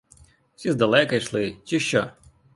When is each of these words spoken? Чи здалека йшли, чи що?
Чи 0.55 0.71
здалека 0.71 1.15
йшли, 1.15 1.55
чи 1.65 1.79
що? 1.79 2.11